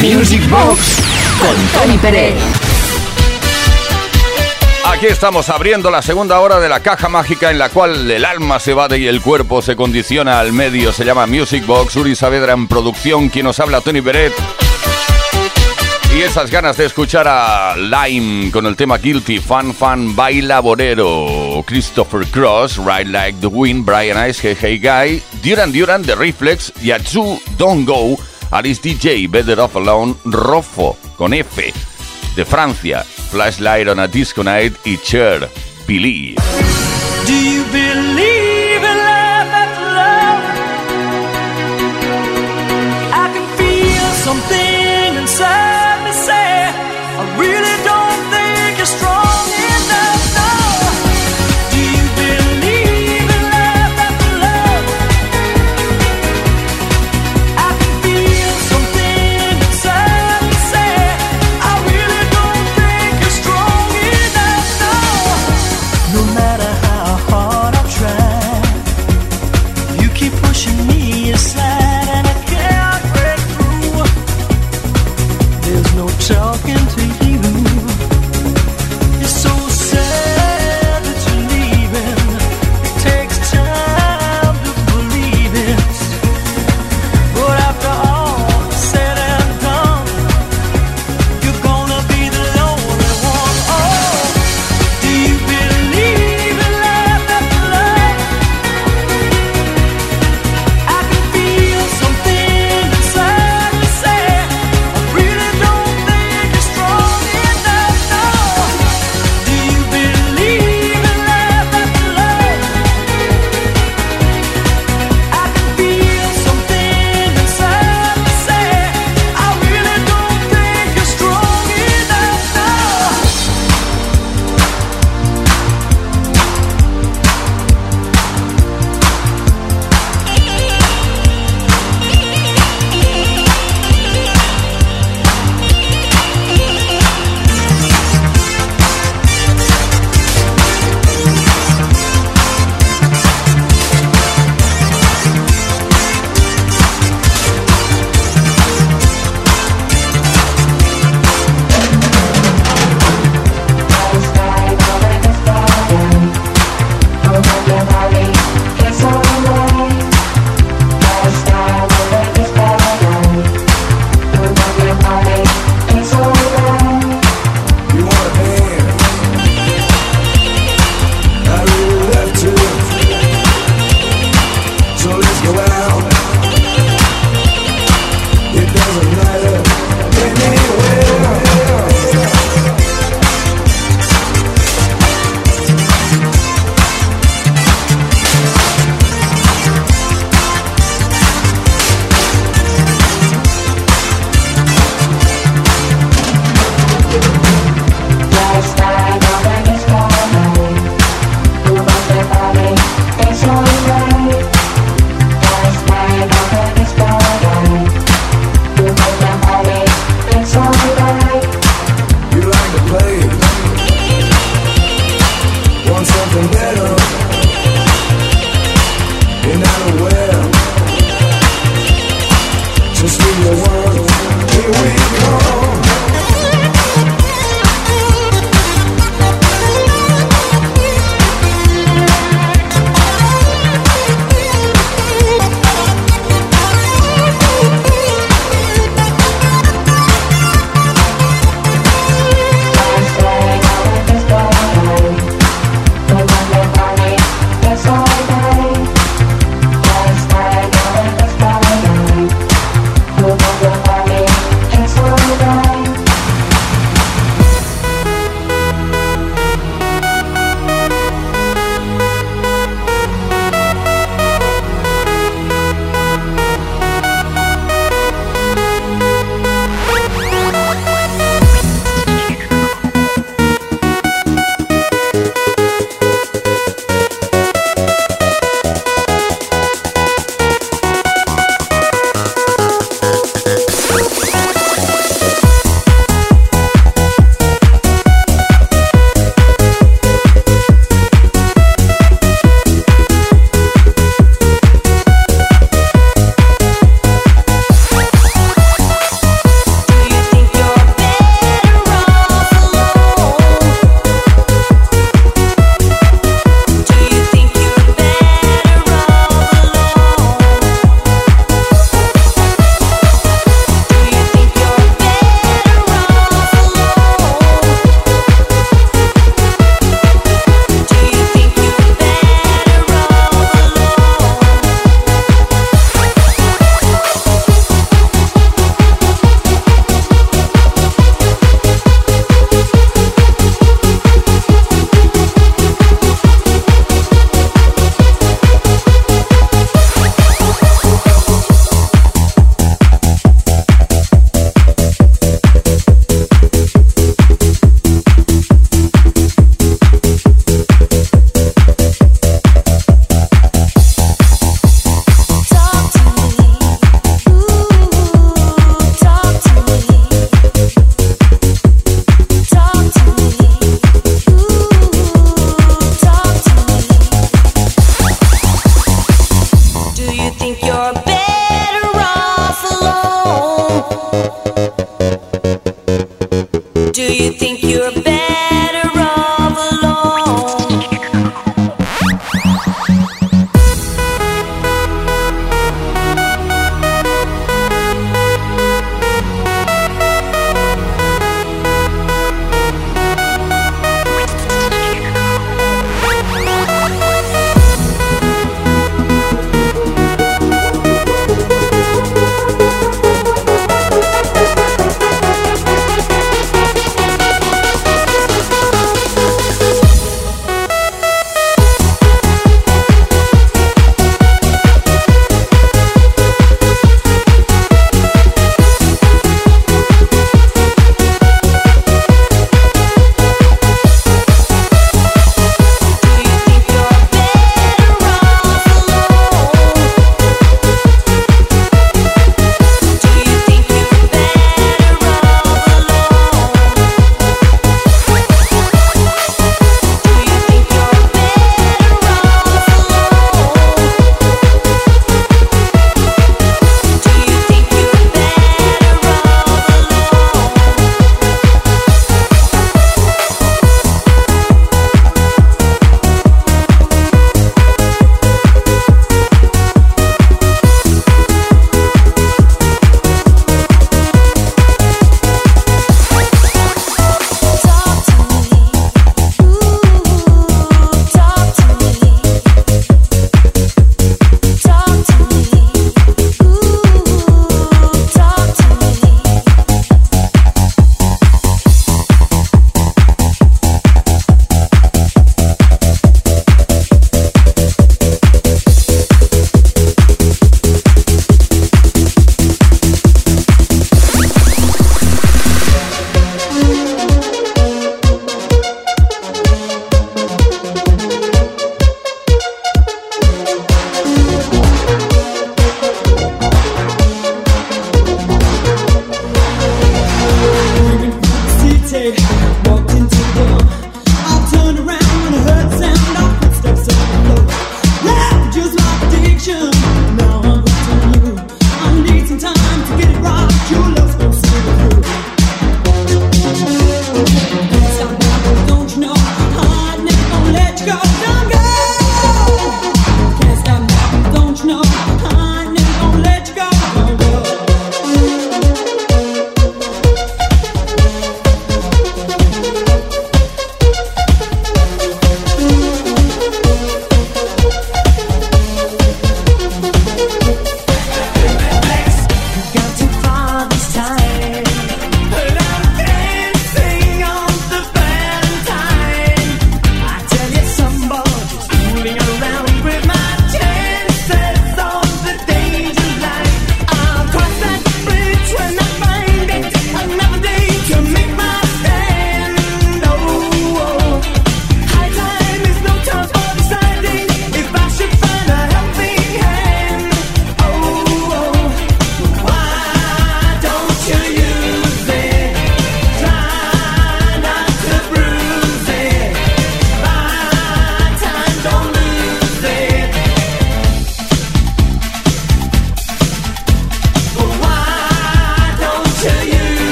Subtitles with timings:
[0.00, 0.98] Music Box
[1.40, 2.34] con Tony Pérez.
[4.86, 8.58] Aquí estamos abriendo la segunda hora de la caja mágica en la cual el alma
[8.60, 10.92] se va y el cuerpo se condiciona al medio.
[10.92, 11.96] Se llama Music Box.
[11.96, 13.28] Uri Saavedra en producción.
[13.28, 14.32] Quien nos habla, Tony Pérez.
[16.14, 21.64] Y esas ganas de escuchar a Lime con el tema Guilty, Fan Fan Baila Borero,
[21.66, 26.70] Christopher Cross, Ride Like the Wind, Brian Ice, Hey Hey Guy, Duran Duran, The Reflex,
[26.82, 28.18] Yatsu, Don't Go,
[28.52, 31.72] Alice DJ, Better Off Alone, Rofo, con F,
[32.36, 35.48] de Francia, Flashlight on a Disco Night y Cher,
[35.86, 36.36] Believe.
[37.26, 39.48] Do you believe love?
[43.10, 44.61] I can feel something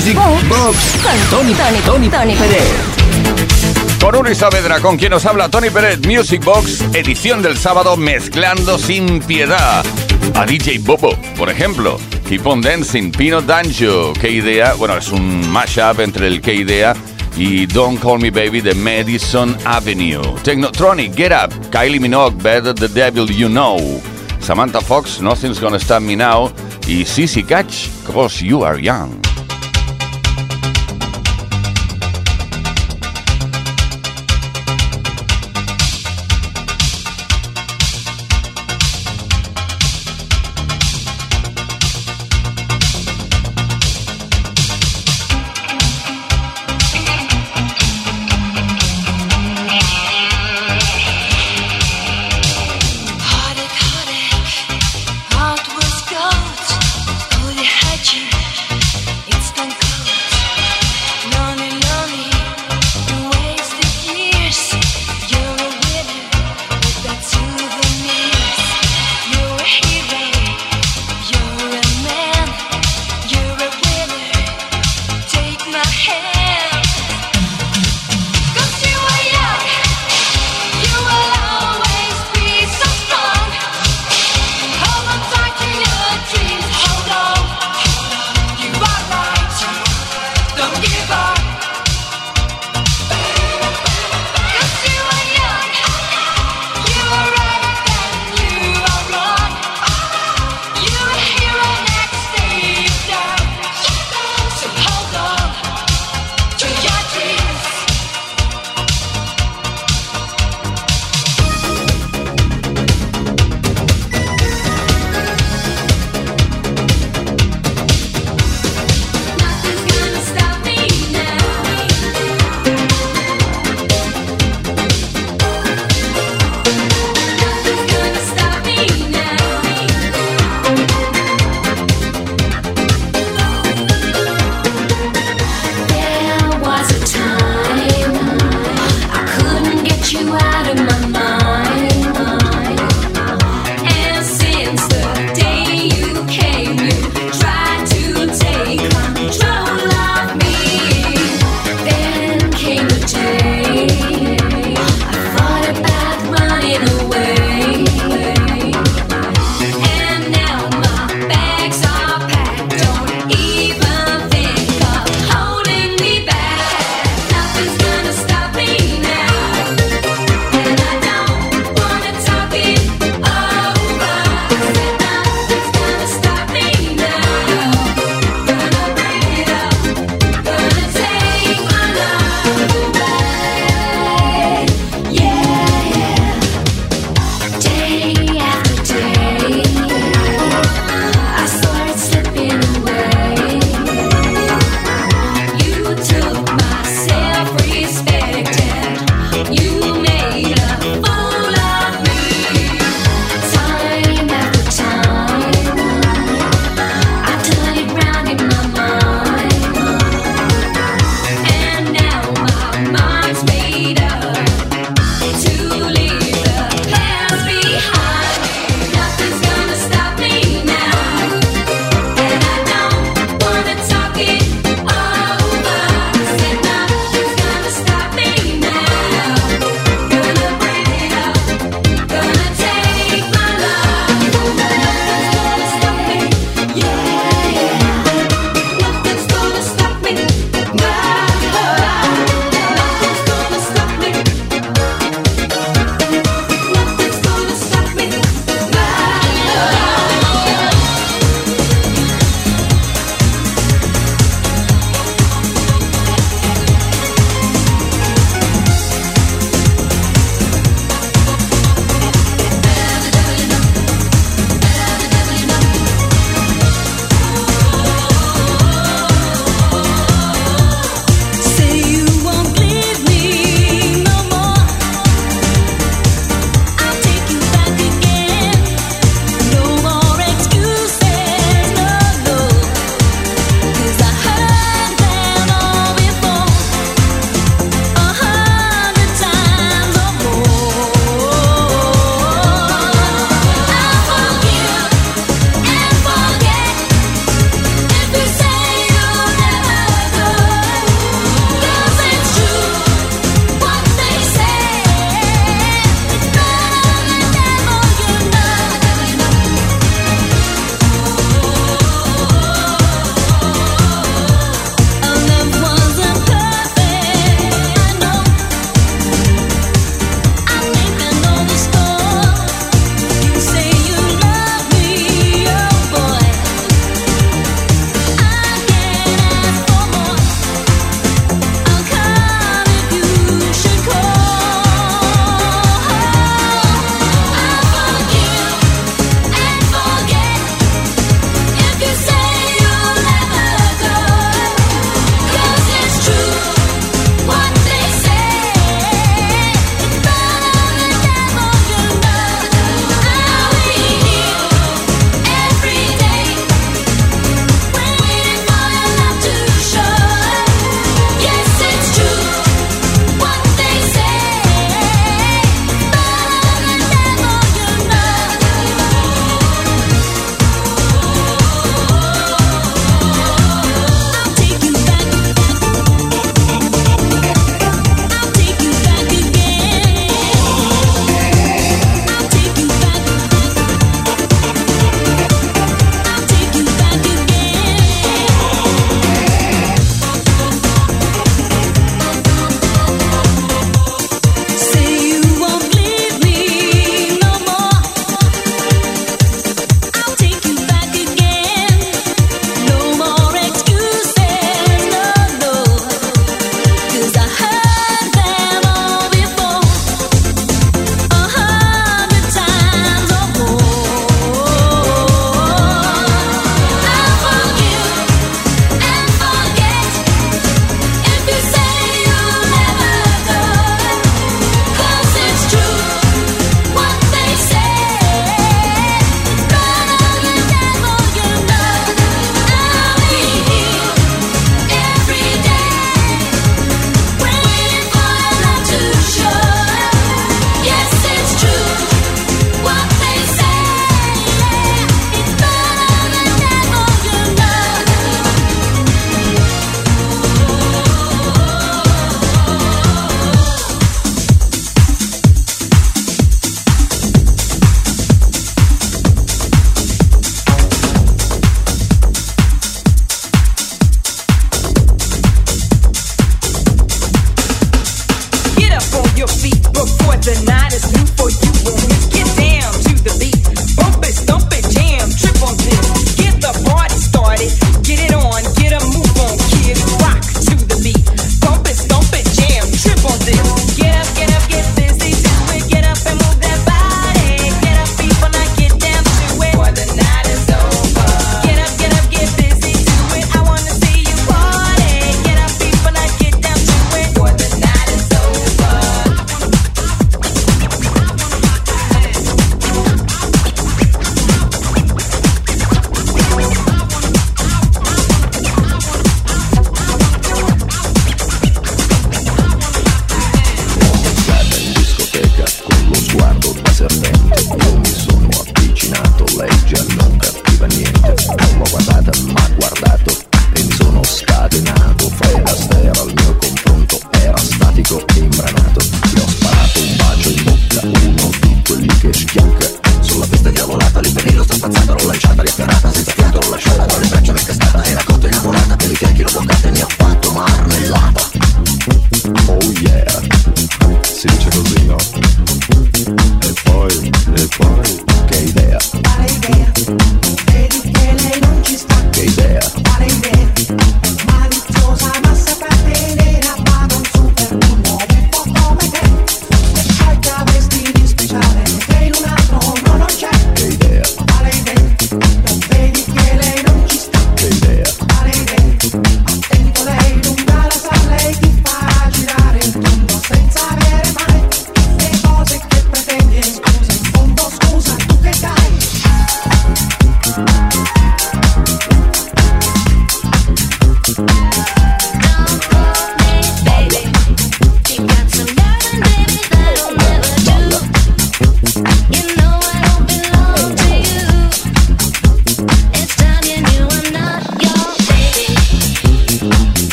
[0.00, 4.00] Music, Box, Box con Tony, Tony, Tony, Tony Pérez.
[4.00, 8.78] Con Uri Saavedra, con quien nos habla Tony Pérez, Music Box, edición del sábado, mezclando
[8.78, 9.84] sin piedad.
[10.34, 11.98] A DJ Bobo, por ejemplo.
[12.26, 14.14] Keep on Dancing, Pino Danjo.
[14.14, 16.94] Qué idea, bueno, es un mashup entre el Qué idea
[17.36, 20.22] y Don't Call Me Baby de Madison Avenue.
[20.42, 24.00] Technotronic, Get Up, Kylie Minogue, Better the Devil You Know.
[24.40, 26.50] Samantha Fox, Nothing's Gonna Stop Me Now.
[26.86, 29.29] Y Sissy Catch, Cause You Are Young.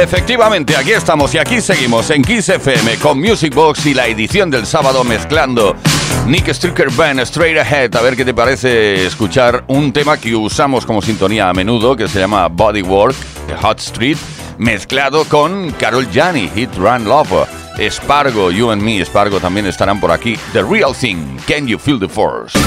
[0.00, 4.50] Efectivamente, aquí estamos y aquí seguimos en Kiss FM con Music Box y la edición
[4.50, 5.76] del sábado mezclando
[6.26, 7.94] Nick Stricker Band Straight Ahead.
[7.96, 12.08] A ver qué te parece escuchar un tema que usamos como sintonía a menudo que
[12.08, 14.16] se llama Bodywork de Hot Street,
[14.58, 17.46] mezclado con Carol Gianni, Hit Run Lover.
[17.90, 20.38] Spargo, You and Me, Spargo también estarán por aquí.
[20.52, 22.58] The Real Thing, Can You Feel the Force?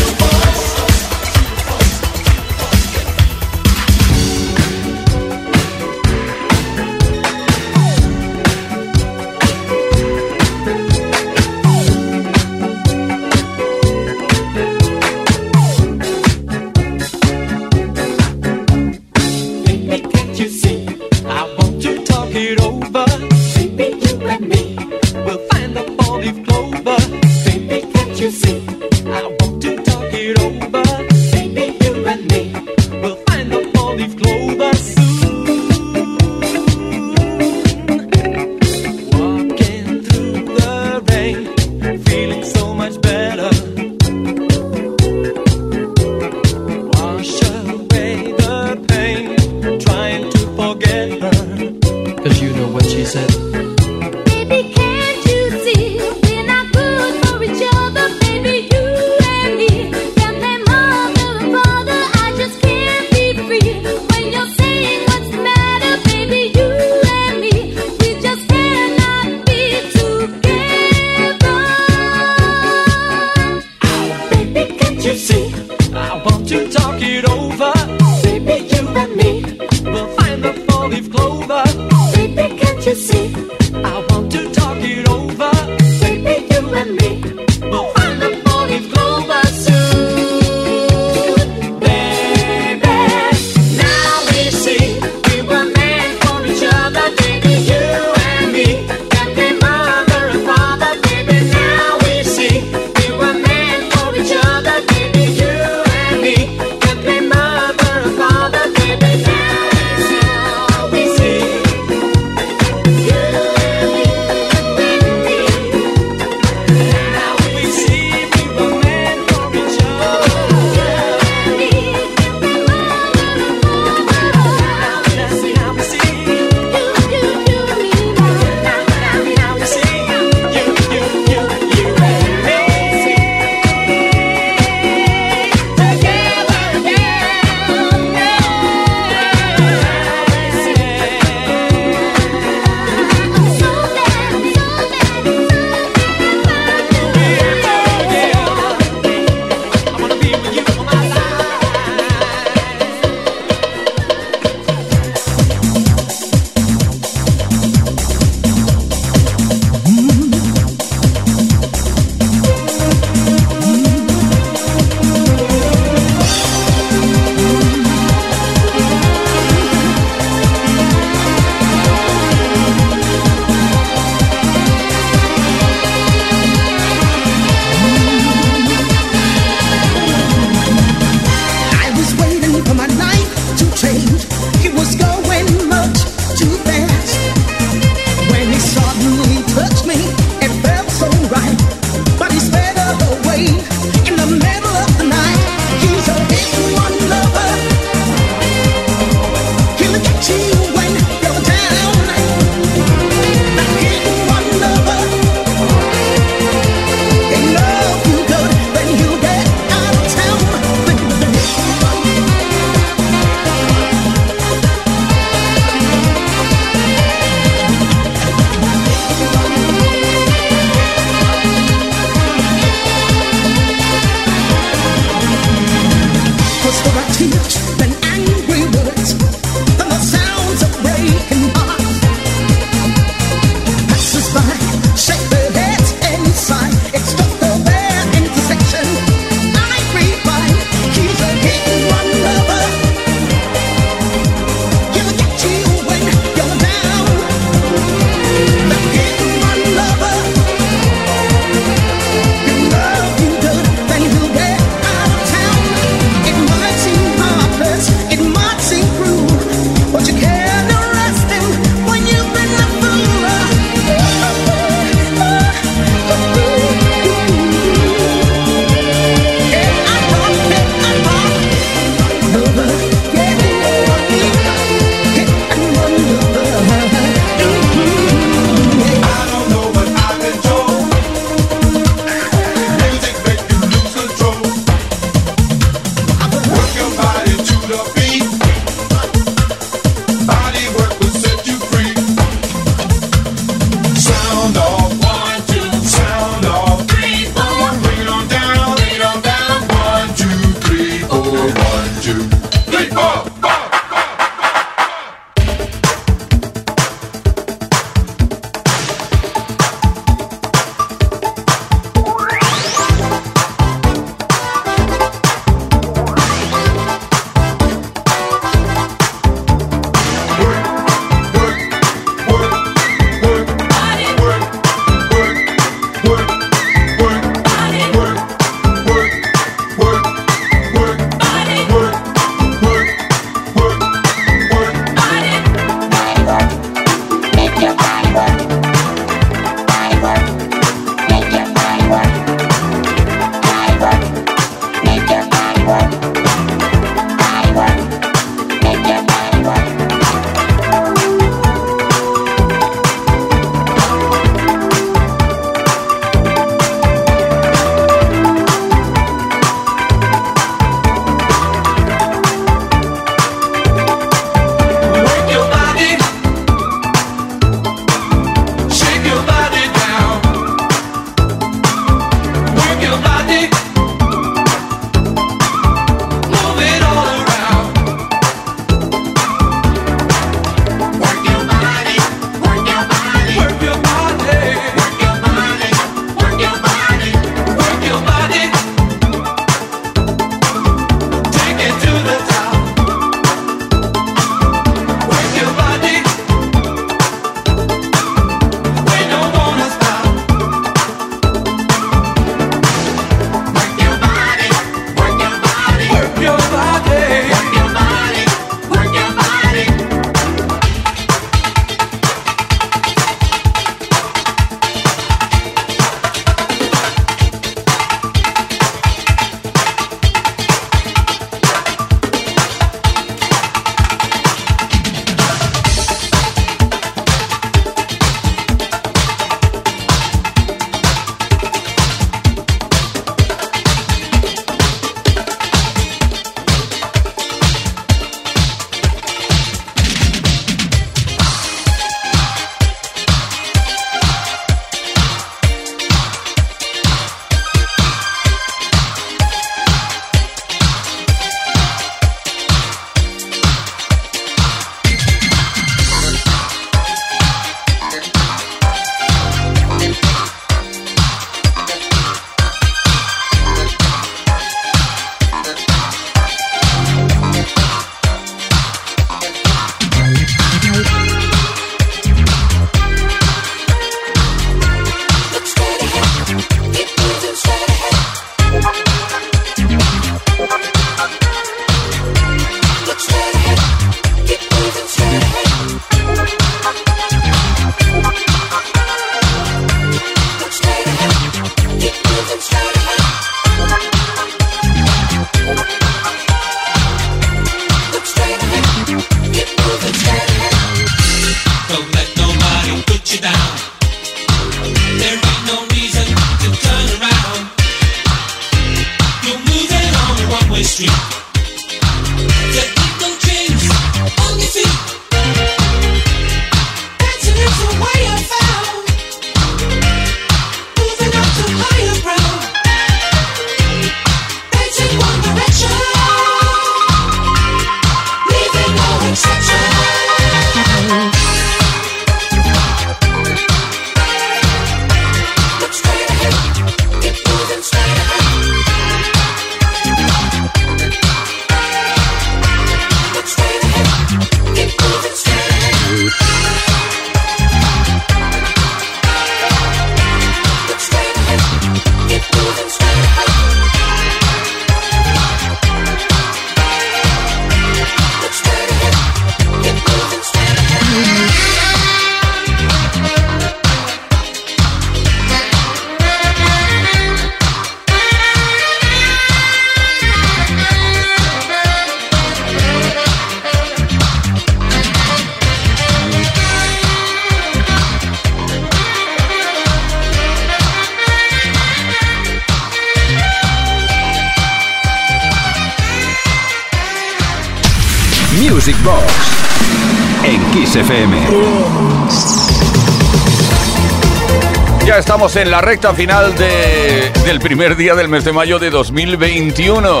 [595.22, 600.00] En la recta final del primer día del mes de mayo de 2021.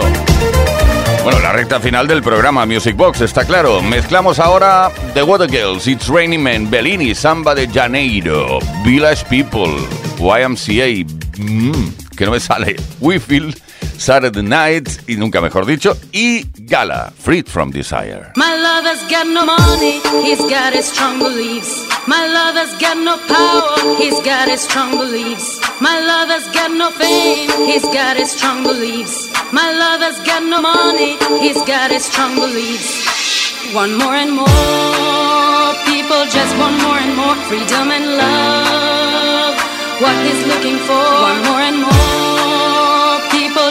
[1.22, 3.80] Bueno, la recta final del programa Music Box, está claro.
[3.82, 9.86] Mezclamos ahora The Water Girls, It's Raining Men, Bellini, Samba de Janeiro, Village People,
[10.18, 11.06] YMCA,
[11.38, 13.54] mm, que no me sale, We Feel
[14.02, 18.32] Saturday Night, y nunca mejor dicho, y Gala, Freed from Desire.
[18.34, 21.86] My lover's got no money, he's got his strong beliefs.
[22.08, 25.60] My lover's got no power, he's got his strong beliefs.
[25.80, 29.30] My lover's got no fame, he's got his strong beliefs.
[29.52, 33.72] My lover's got no money, he's got his strong beliefs.
[33.72, 39.54] One more and more, people just want more and more freedom and love.
[40.02, 42.31] What he's looking for, one more and more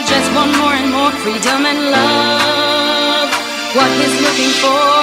[0.06, 3.28] just want more and more freedom and love.
[3.74, 5.00] What he's looking for,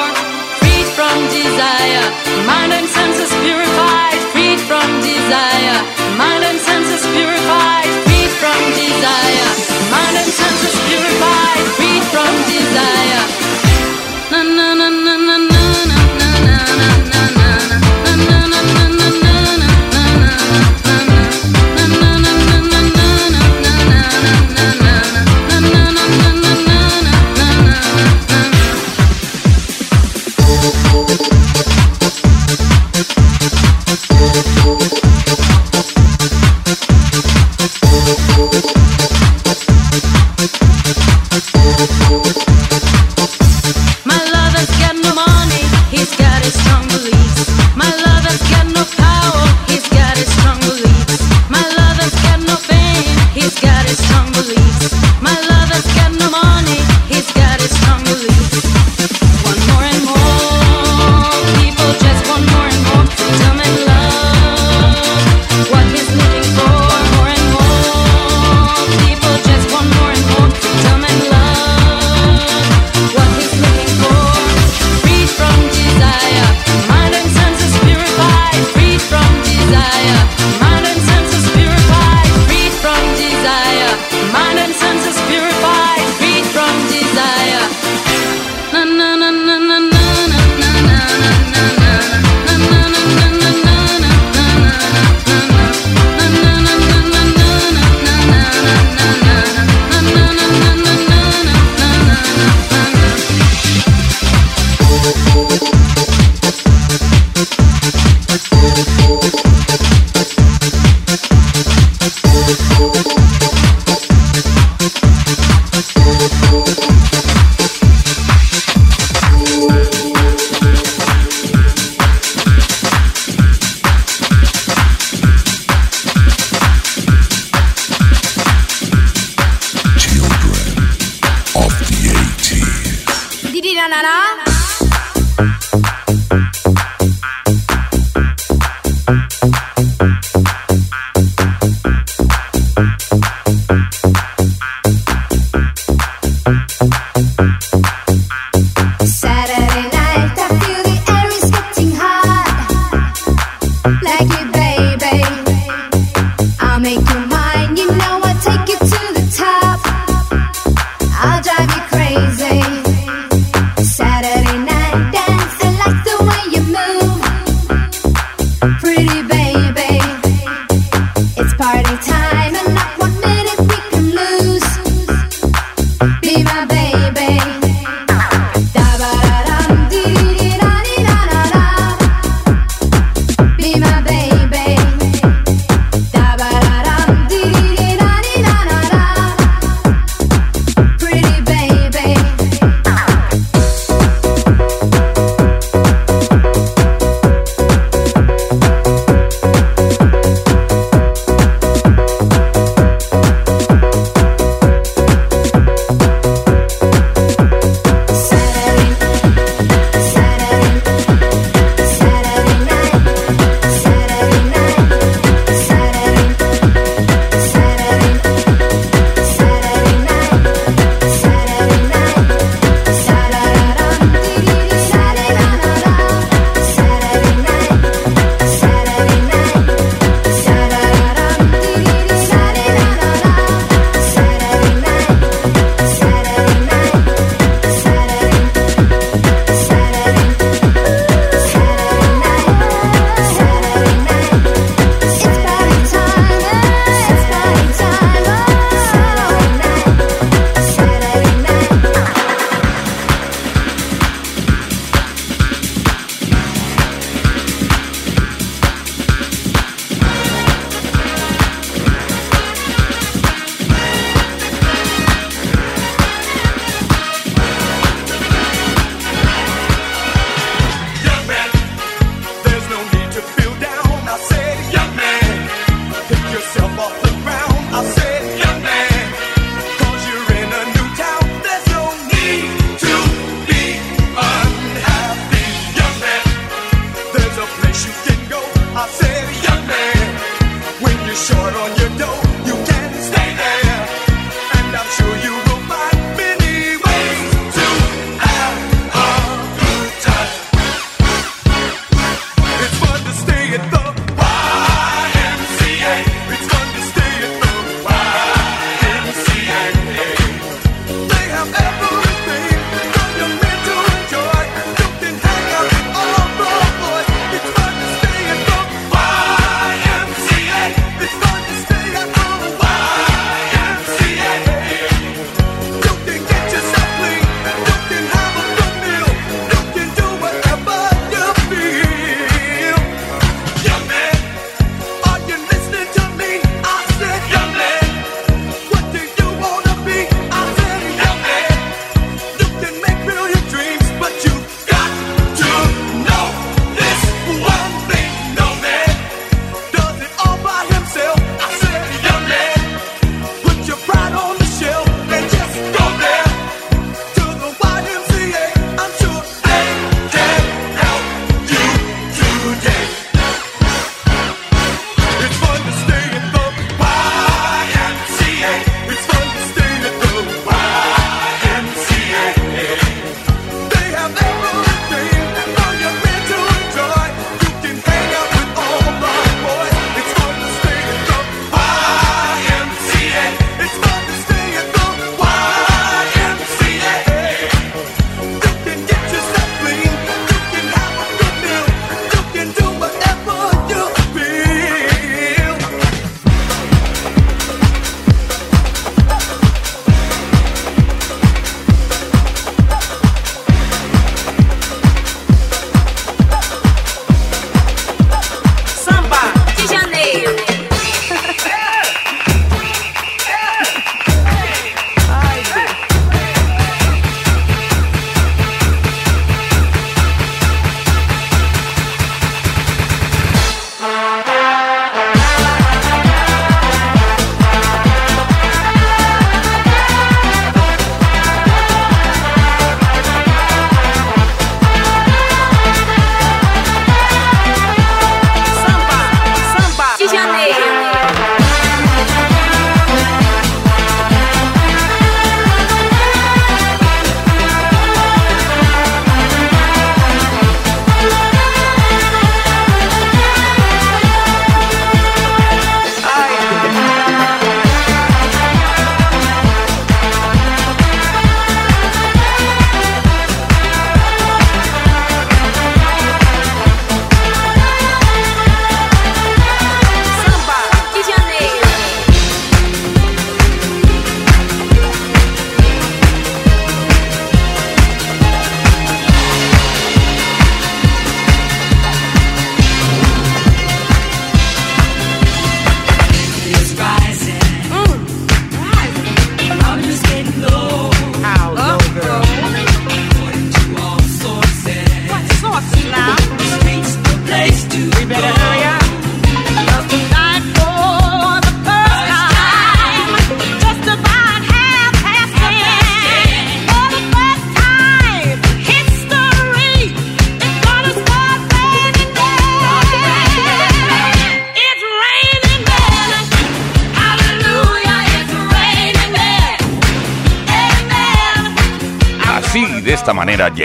[0.59, 2.05] freed from desire,
[2.45, 5.79] mind and senses purified, freed from desire,
[6.17, 9.49] mind and senses purified, freed from desire,
[9.89, 13.38] mind and senses purified, freed from desire.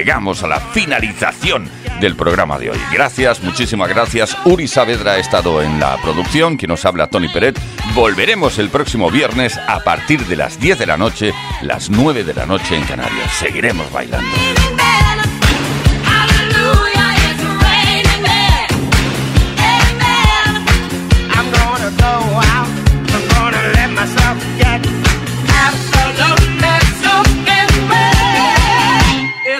[0.04, 1.66] Llegamos a la finalización
[1.98, 2.78] del programa de hoy.
[2.92, 4.36] Gracias, muchísimas gracias.
[4.44, 7.58] Uri Saavedra ha estado en la producción, quien nos habla Tony Peret.
[7.94, 11.32] Volveremos el próximo viernes a partir de las 10 de la noche,
[11.62, 13.32] las 9 de la noche en Canarias.
[13.32, 14.28] Seguiremos bailando.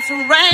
[0.07, 0.54] surrender.